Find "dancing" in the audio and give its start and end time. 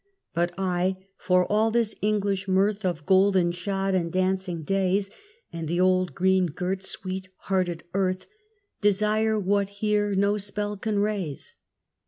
4.11-4.63